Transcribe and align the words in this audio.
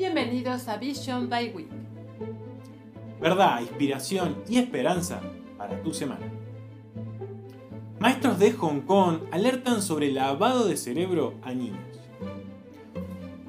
Bienvenidos 0.00 0.66
a 0.66 0.78
Vision 0.78 1.28
by 1.28 1.52
Week. 1.54 1.68
Verdad, 3.20 3.60
inspiración 3.60 4.42
y 4.48 4.56
esperanza 4.56 5.20
para 5.58 5.82
tu 5.82 5.92
semana. 5.92 6.26
Maestros 7.98 8.38
de 8.38 8.52
Hong 8.52 8.80
Kong 8.86 9.18
alertan 9.30 9.82
sobre 9.82 10.10
lavado 10.10 10.66
de 10.66 10.78
cerebro 10.78 11.34
a 11.42 11.52
niños. 11.52 11.84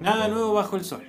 Nada 0.00 0.28
nuevo 0.28 0.54
bajo 0.54 0.76
el 0.76 0.84
sol. 0.84 1.02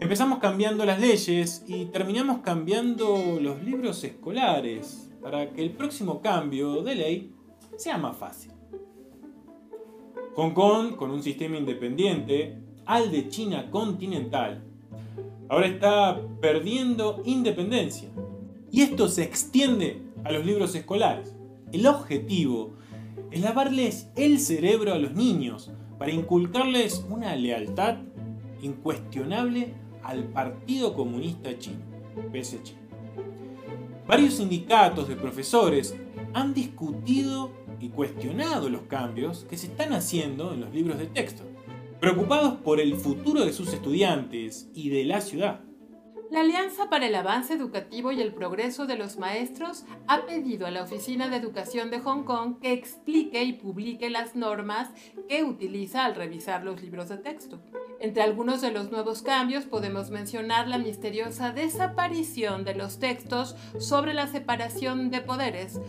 Empezamos 0.00 0.38
cambiando 0.38 0.86
las 0.86 0.98
leyes 0.98 1.62
y 1.68 1.84
terminamos 1.84 2.38
cambiando 2.38 3.38
los 3.38 3.62
libros 3.62 4.02
escolares 4.02 5.12
para 5.20 5.50
que 5.50 5.60
el 5.60 5.72
próximo 5.72 6.22
cambio 6.22 6.82
de 6.82 6.94
ley 6.94 7.34
sea 7.76 7.98
más 7.98 8.16
fácil. 8.16 8.50
Hong 10.36 10.54
Kong, 10.54 10.96
con 10.96 11.10
un 11.10 11.22
sistema 11.22 11.58
independiente, 11.58 12.61
al 12.86 13.10
de 13.10 13.28
China 13.28 13.70
continental, 13.70 14.62
ahora 15.48 15.66
está 15.66 16.20
perdiendo 16.40 17.22
independencia. 17.24 18.08
Y 18.70 18.82
esto 18.82 19.08
se 19.08 19.22
extiende 19.22 20.02
a 20.24 20.32
los 20.32 20.46
libros 20.46 20.74
escolares. 20.74 21.34
El 21.72 21.86
objetivo 21.86 22.74
es 23.30 23.40
lavarles 23.40 24.08
el 24.16 24.38
cerebro 24.40 24.92
a 24.92 24.98
los 24.98 25.12
niños 25.14 25.70
para 25.98 26.12
inculcarles 26.12 27.04
una 27.08 27.36
lealtad 27.36 27.98
incuestionable 28.62 29.74
al 30.02 30.24
Partido 30.24 30.94
Comunista 30.94 31.58
Chino, 31.58 31.84
PSC. 32.32 32.74
Varios 34.06 34.34
sindicatos 34.34 35.08
de 35.08 35.16
profesores 35.16 35.94
han 36.34 36.54
discutido 36.54 37.50
y 37.80 37.88
cuestionado 37.88 38.68
los 38.68 38.82
cambios 38.82 39.44
que 39.48 39.56
se 39.56 39.66
están 39.66 39.92
haciendo 39.92 40.52
en 40.52 40.60
los 40.60 40.72
libros 40.72 40.98
de 40.98 41.06
texto, 41.06 41.44
preocupados 42.02 42.54
por 42.54 42.80
el 42.80 42.96
futuro 42.96 43.44
de 43.44 43.52
sus 43.52 43.72
estudiantes 43.72 44.68
y 44.74 44.90
de 44.90 45.04
la 45.04 45.20
ciudad. 45.20 45.60
La 46.32 46.40
Alianza 46.40 46.90
para 46.90 47.06
el 47.06 47.14
Avance 47.14 47.54
Educativo 47.54 48.10
y 48.10 48.20
el 48.20 48.34
Progreso 48.34 48.86
de 48.86 48.96
los 48.96 49.18
Maestros 49.18 49.84
ha 50.08 50.26
pedido 50.26 50.66
a 50.66 50.72
la 50.72 50.82
Oficina 50.82 51.28
de 51.28 51.36
Educación 51.36 51.92
de 51.92 52.00
Hong 52.00 52.24
Kong 52.24 52.58
que 52.60 52.72
explique 52.72 53.44
y 53.44 53.52
publique 53.52 54.10
las 54.10 54.34
normas 54.34 54.90
que 55.28 55.44
utiliza 55.44 56.04
al 56.04 56.16
revisar 56.16 56.64
los 56.64 56.82
libros 56.82 57.08
de 57.08 57.18
texto. 57.18 57.62
Entre 58.00 58.24
algunos 58.24 58.60
de 58.62 58.72
los 58.72 58.90
nuevos 58.90 59.22
cambios 59.22 59.66
podemos 59.66 60.10
mencionar 60.10 60.66
la 60.66 60.78
misteriosa 60.78 61.52
desaparición 61.52 62.64
de 62.64 62.74
los 62.74 62.98
textos 62.98 63.54
sobre 63.78 64.12
la 64.12 64.26
separación 64.26 65.12
de 65.12 65.20
poderes 65.20 65.80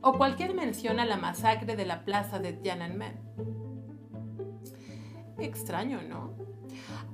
o 0.00 0.12
cualquier 0.12 0.54
mención 0.54 1.00
a 1.00 1.04
la 1.04 1.16
masacre 1.16 1.74
de 1.74 1.86
la 1.86 2.04
plaza 2.04 2.38
de 2.38 2.52
Tiananmen. 2.52 3.65
Extraño, 5.38 6.00
¿no? 6.02 6.32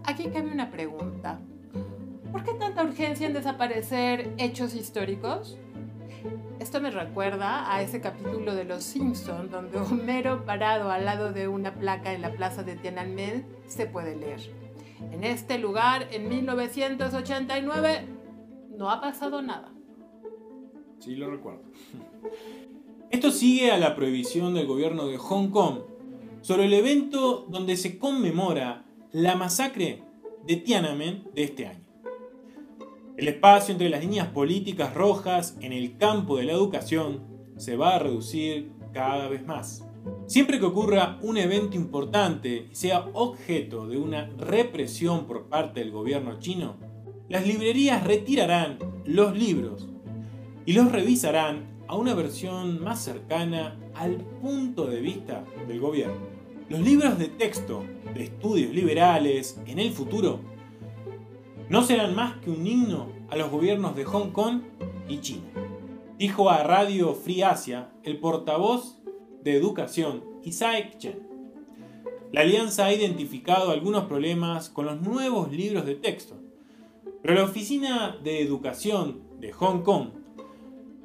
Aquí 0.04 0.28
cabe 0.28 0.50
una 0.50 0.70
pregunta. 0.70 1.40
¿Por 2.30 2.44
qué 2.44 2.54
tanta 2.54 2.82
urgencia 2.82 3.26
en 3.26 3.34
desaparecer 3.34 4.32
hechos 4.38 4.74
históricos? 4.74 5.58
Esto 6.60 6.80
me 6.80 6.90
recuerda 6.90 7.72
a 7.72 7.82
ese 7.82 8.00
capítulo 8.00 8.54
de 8.54 8.64
Los 8.64 8.84
Simpson 8.84 9.50
donde 9.50 9.78
Homero 9.78 10.44
parado 10.44 10.90
al 10.90 11.04
lado 11.04 11.32
de 11.32 11.48
una 11.48 11.74
placa 11.74 12.12
en 12.14 12.22
la 12.22 12.32
plaza 12.32 12.62
de 12.62 12.76
Tiananmen 12.76 13.44
se 13.66 13.86
puede 13.86 14.14
leer. 14.16 14.40
En 15.10 15.24
este 15.24 15.58
lugar, 15.58 16.08
en 16.12 16.28
1989, 16.28 18.06
no 18.78 18.90
ha 18.90 19.00
pasado 19.00 19.42
nada. 19.42 19.72
Sí, 21.00 21.16
lo 21.16 21.30
recuerdo. 21.30 21.62
Esto 23.10 23.30
sigue 23.30 23.72
a 23.72 23.78
la 23.78 23.96
prohibición 23.96 24.54
del 24.54 24.66
gobierno 24.66 25.06
de 25.06 25.18
Hong 25.18 25.50
Kong 25.50 25.80
sobre 26.42 26.66
el 26.66 26.74
evento 26.74 27.46
donde 27.48 27.76
se 27.76 27.98
conmemora 27.98 28.84
la 29.12 29.36
masacre 29.36 30.02
de 30.46 30.56
Tiananmen 30.56 31.24
de 31.34 31.44
este 31.44 31.66
año. 31.66 31.86
El 33.16 33.28
espacio 33.28 33.72
entre 33.72 33.88
las 33.88 34.00
líneas 34.00 34.28
políticas 34.28 34.94
rojas 34.94 35.56
en 35.60 35.72
el 35.72 35.96
campo 35.96 36.36
de 36.36 36.44
la 36.44 36.52
educación 36.52 37.22
se 37.56 37.76
va 37.76 37.94
a 37.94 37.98
reducir 37.98 38.72
cada 38.92 39.28
vez 39.28 39.46
más. 39.46 39.86
Siempre 40.26 40.58
que 40.58 40.66
ocurra 40.66 41.18
un 41.22 41.36
evento 41.36 41.76
importante 41.76 42.68
y 42.72 42.74
sea 42.74 43.06
objeto 43.12 43.86
de 43.86 43.98
una 43.98 44.26
represión 44.36 45.26
por 45.26 45.48
parte 45.48 45.80
del 45.80 45.92
gobierno 45.92 46.40
chino, 46.40 46.76
las 47.28 47.46
librerías 47.46 48.04
retirarán 48.04 48.78
los 49.04 49.36
libros 49.38 49.88
y 50.66 50.72
los 50.72 50.90
revisarán 50.90 51.71
a 51.92 51.96
una 51.96 52.14
versión 52.14 52.82
más 52.82 53.04
cercana 53.04 53.76
al 53.94 54.16
punto 54.40 54.86
de 54.86 55.02
vista 55.02 55.44
del 55.68 55.78
gobierno. 55.78 56.26
Los 56.70 56.80
libros 56.80 57.18
de 57.18 57.28
texto 57.28 57.84
de 58.14 58.24
estudios 58.24 58.72
liberales 58.72 59.60
en 59.66 59.78
el 59.78 59.92
futuro 59.92 60.40
no 61.68 61.82
serán 61.82 62.14
más 62.14 62.38
que 62.38 62.48
un 62.48 62.66
himno 62.66 63.08
a 63.28 63.36
los 63.36 63.50
gobiernos 63.50 63.94
de 63.94 64.04
Hong 64.04 64.30
Kong 64.30 64.62
y 65.06 65.18
China. 65.18 65.42
Dijo 66.16 66.48
a 66.48 66.62
Radio 66.62 67.12
Free 67.12 67.42
Asia 67.42 67.90
el 68.04 68.18
portavoz 68.20 69.02
de 69.42 69.54
Educación, 69.54 70.24
Isaac 70.44 70.96
Chen. 70.96 71.28
La 72.32 72.40
alianza 72.40 72.86
ha 72.86 72.94
identificado 72.94 73.70
algunos 73.70 74.04
problemas 74.04 74.70
con 74.70 74.86
los 74.86 74.98
nuevos 75.02 75.52
libros 75.52 75.84
de 75.84 75.96
texto, 75.96 76.40
pero 77.20 77.34
la 77.34 77.44
Oficina 77.44 78.16
de 78.24 78.40
Educación 78.40 79.20
de 79.40 79.52
Hong 79.52 79.82
Kong 79.82 80.21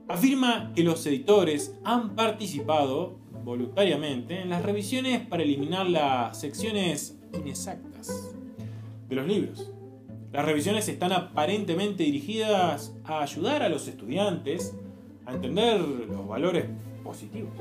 afirma 0.07 0.71
que 0.75 0.83
los 0.83 1.05
editores 1.05 1.75
han 1.83 2.15
participado 2.15 3.17
voluntariamente 3.43 4.41
en 4.41 4.49
las 4.49 4.63
revisiones 4.63 5.25
para 5.25 5.43
eliminar 5.43 5.87
las 5.89 6.39
secciones 6.39 7.17
inexactas 7.33 8.35
de 9.09 9.15
los 9.15 9.27
libros. 9.27 9.71
Las 10.31 10.45
revisiones 10.45 10.87
están 10.89 11.13
aparentemente 11.13 12.03
dirigidas 12.03 12.93
a 13.05 13.21
ayudar 13.21 13.63
a 13.63 13.69
los 13.69 13.87
estudiantes 13.87 14.75
a 15.25 15.33
entender 15.33 15.79
los 15.79 16.27
valores 16.27 16.65
positivos. 17.03 17.53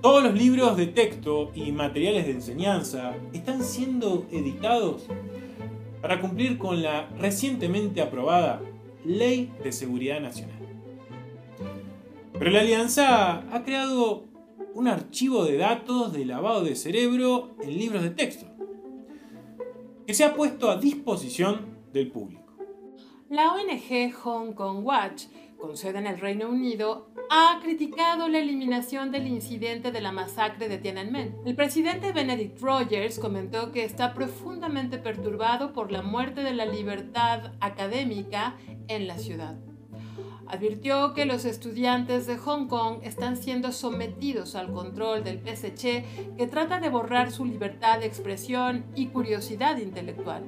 Todos 0.00 0.22
los 0.22 0.34
libros 0.34 0.76
de 0.76 0.86
texto 0.86 1.50
y 1.54 1.72
materiales 1.72 2.26
de 2.26 2.32
enseñanza 2.32 3.14
están 3.32 3.62
siendo 3.62 4.26
editados 4.30 5.06
para 6.00 6.20
cumplir 6.20 6.56
con 6.56 6.82
la 6.82 7.08
recientemente 7.18 8.00
aprobada 8.00 8.62
Ley 9.04 9.52
de 9.62 9.72
Seguridad 9.72 10.20
Nacional. 10.20 10.58
Pero 12.38 12.50
la 12.52 12.60
Alianza 12.60 13.38
ha 13.52 13.62
creado 13.64 14.28
un 14.74 14.86
archivo 14.86 15.44
de 15.44 15.56
datos 15.56 16.12
de 16.12 16.24
lavado 16.24 16.62
de 16.62 16.76
cerebro 16.76 17.56
en 17.60 17.76
libros 17.76 18.02
de 18.02 18.10
texto 18.10 18.46
que 20.06 20.14
se 20.14 20.24
ha 20.24 20.34
puesto 20.34 20.70
a 20.70 20.76
disposición 20.76 21.76
del 21.92 22.10
público. 22.10 22.56
La 23.28 23.52
ONG 23.52 24.12
Hong 24.22 24.54
Kong 24.54 24.82
Watch, 24.82 25.24
con 25.58 25.76
sede 25.76 25.98
en 25.98 26.06
el 26.06 26.18
Reino 26.18 26.48
Unido, 26.48 27.10
ha 27.28 27.60
criticado 27.62 28.28
la 28.28 28.38
eliminación 28.38 29.10
del 29.10 29.26
incidente 29.26 29.92
de 29.92 30.00
la 30.00 30.12
masacre 30.12 30.68
de 30.68 30.78
Tiananmen. 30.78 31.36
El 31.44 31.54
presidente 31.54 32.12
Benedict 32.12 32.58
Rogers 32.60 33.18
comentó 33.18 33.70
que 33.70 33.84
está 33.84 34.14
profundamente 34.14 34.96
perturbado 34.96 35.74
por 35.74 35.92
la 35.92 36.00
muerte 36.00 36.42
de 36.42 36.54
la 36.54 36.64
libertad 36.64 37.52
académica 37.60 38.56
en 38.86 39.08
la 39.08 39.18
ciudad. 39.18 39.58
Advirtió 40.48 41.12
que 41.12 41.26
los 41.26 41.44
estudiantes 41.44 42.26
de 42.26 42.38
Hong 42.38 42.68
Kong 42.68 43.00
están 43.02 43.36
siendo 43.36 43.70
sometidos 43.70 44.54
al 44.54 44.72
control 44.72 45.22
del 45.22 45.40
PSC 45.40 46.04
que 46.38 46.46
trata 46.46 46.80
de 46.80 46.88
borrar 46.88 47.30
su 47.30 47.44
libertad 47.44 47.98
de 47.98 48.06
expresión 48.06 48.86
y 48.94 49.08
curiosidad 49.08 49.76
intelectual. 49.76 50.44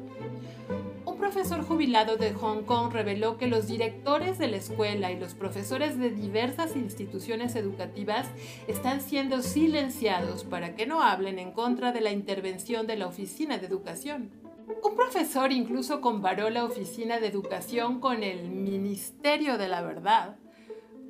Un 1.05 1.19
profesor 1.19 1.63
jubilado 1.63 2.17
de 2.17 2.33
Hong 2.33 2.63
Kong 2.63 2.93
reveló 2.93 3.37
que 3.37 3.47
los 3.47 3.67
directores 3.67 4.39
de 4.39 4.49
la 4.49 4.57
escuela 4.57 5.13
y 5.13 5.19
los 5.19 5.35
profesores 5.35 5.99
de 5.99 6.11
diversas 6.11 6.77
instituciones 6.77 7.55
educativas 7.55 8.27
están 8.69 9.03
siendo 9.03 9.43
silenciados 9.43 10.45
para 10.45 10.75
que 10.75 10.87
no 10.87 11.03
hablen 11.03 11.39
en 11.39 11.53
contra 11.53 11.93
de 11.93 12.01
la 12.01 12.11
intervención 12.11 12.87
de 12.87 12.97
la 12.97 13.07
Oficina 13.07 13.59
de 13.59 13.67
Educación. 13.67 14.31
Un 14.71 14.95
profesor 14.95 15.51
incluso 15.51 16.01
comparó 16.01 16.49
la 16.49 16.65
Oficina 16.65 17.19
de 17.19 17.27
Educación 17.27 17.99
con 17.99 18.23
el 18.23 18.51
Ministerio 18.51 19.59
de 19.59 19.67
la 19.67 19.83
Verdad, 19.83 20.37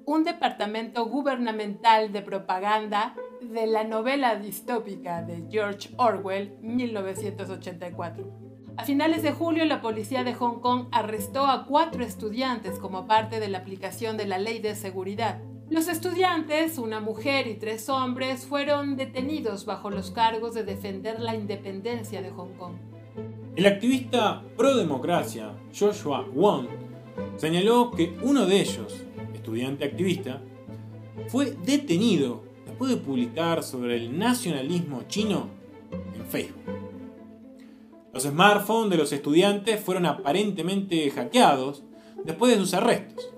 un 0.06 0.24
departamento 0.24 1.04
gubernamental 1.04 2.10
de 2.10 2.22
propaganda 2.22 3.14
de 3.42 3.66
la 3.66 3.84
novela 3.84 4.36
distópica 4.36 5.22
de 5.22 5.44
George 5.50 5.90
Orwell, 5.98 6.56
1984. 6.62 8.50
A 8.78 8.84
finales 8.84 9.22
de 9.22 9.32
julio, 9.32 9.66
la 9.66 9.82
policía 9.82 10.24
de 10.24 10.32
Hong 10.32 10.60
Kong 10.60 10.86
arrestó 10.90 11.46
a 11.46 11.66
cuatro 11.66 12.02
estudiantes 12.02 12.78
como 12.78 13.06
parte 13.06 13.40
de 13.40 13.48
la 13.48 13.58
aplicación 13.58 14.16
de 14.16 14.26
la 14.26 14.38
ley 14.38 14.60
de 14.60 14.74
seguridad. 14.74 15.38
Los 15.68 15.86
estudiantes, 15.86 16.78
una 16.78 17.00
mujer 17.00 17.46
y 17.46 17.56
tres 17.56 17.90
hombres, 17.90 18.46
fueron 18.46 18.96
detenidos 18.96 19.66
bajo 19.66 19.90
los 19.90 20.10
cargos 20.10 20.54
de 20.54 20.64
defender 20.64 21.20
la 21.20 21.34
independencia 21.34 22.22
de 22.22 22.30
Hong 22.30 22.54
Kong. 22.58 22.76
El 23.56 23.66
activista 23.66 24.44
pro 24.56 24.76
democracia 24.76 25.56
Joshua 25.76 26.24
Wong 26.32 26.68
señaló 27.36 27.90
que 27.90 28.16
uno 28.22 28.46
de 28.46 28.60
ellos, 28.60 29.02
estudiante 29.34 29.84
activista, 29.84 30.40
fue 31.26 31.56
detenido 31.64 32.44
después 32.64 32.92
de 32.92 32.96
publicar 32.98 33.64
sobre 33.64 33.96
el 33.96 34.16
nacionalismo 34.16 35.02
chino 35.08 35.48
en 36.14 36.24
Facebook. 36.26 36.62
Los 38.14 38.22
smartphones 38.22 38.90
de 38.90 38.96
los 38.96 39.12
estudiantes 39.12 39.80
fueron 39.80 40.06
aparentemente 40.06 41.10
hackeados 41.10 41.82
después 42.24 42.52
de 42.52 42.58
sus 42.60 42.72
arrestos. 42.72 43.30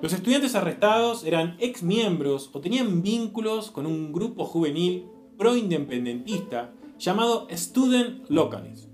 Los 0.00 0.14
estudiantes 0.14 0.54
arrestados 0.54 1.24
eran 1.24 1.56
ex 1.60 1.82
miembros 1.82 2.48
o 2.54 2.60
tenían 2.60 3.02
vínculos 3.02 3.70
con 3.70 3.84
un 3.84 4.12
grupo 4.12 4.46
juvenil 4.46 5.04
pro-independentista 5.36 6.72
llamado 6.98 7.46
Student 7.50 8.28
Localist. 8.30 8.89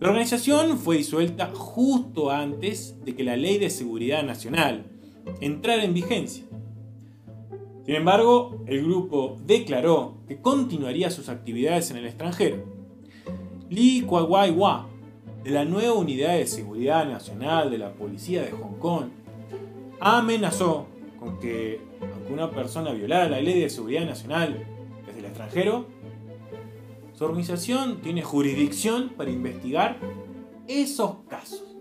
La 0.00 0.08
organización 0.08 0.78
fue 0.78 0.96
disuelta 0.96 1.50
justo 1.54 2.30
antes 2.30 2.96
de 3.04 3.14
que 3.14 3.22
la 3.22 3.36
Ley 3.36 3.58
de 3.58 3.68
Seguridad 3.68 4.22
Nacional 4.22 4.86
entrara 5.42 5.84
en 5.84 5.92
vigencia. 5.92 6.46
Sin 7.84 7.94
embargo, 7.96 8.64
el 8.66 8.82
grupo 8.82 9.36
declaró 9.44 10.14
que 10.26 10.40
continuaría 10.40 11.10
sus 11.10 11.28
actividades 11.28 11.90
en 11.90 11.98
el 11.98 12.06
extranjero. 12.06 12.64
Lee 13.68 14.06
Kuai-Wa, 14.06 14.88
de 15.44 15.50
la 15.50 15.66
nueva 15.66 15.92
Unidad 15.92 16.32
de 16.38 16.46
Seguridad 16.46 17.06
Nacional 17.06 17.70
de 17.70 17.76
la 17.76 17.92
Policía 17.92 18.40
de 18.40 18.52
Hong 18.52 18.78
Kong, 18.78 19.08
amenazó 20.00 20.86
con 21.18 21.38
que, 21.38 21.78
aunque 22.00 22.32
una 22.32 22.50
persona 22.50 22.92
violara 22.92 23.28
la 23.28 23.42
Ley 23.42 23.60
de 23.60 23.68
Seguridad 23.68 24.06
Nacional 24.06 24.64
desde 25.04 25.18
el 25.18 25.26
extranjero, 25.26 25.84
su 27.20 27.26
organización 27.26 28.00
tiene 28.00 28.22
jurisdicción 28.22 29.10
para 29.10 29.28
investigar 29.28 29.98
esos 30.66 31.16
casos. 31.28 31.76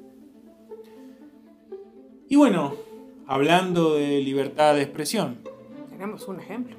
Y 2.28 2.36
bueno, 2.36 2.76
hablando 3.26 3.96
de 3.96 4.20
libertad 4.20 4.76
de 4.76 4.82
expresión. 4.82 5.40
Tenemos 5.90 6.28
un 6.28 6.42
ejemplo. 6.42 6.76